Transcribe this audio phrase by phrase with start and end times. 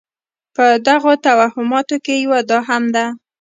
[0.55, 3.05] په دغو توهماتو کې یوه دا هم ده.